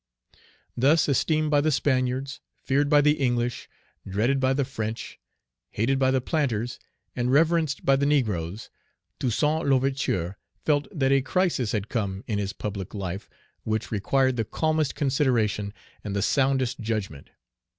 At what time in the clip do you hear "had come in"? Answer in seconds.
11.71-12.39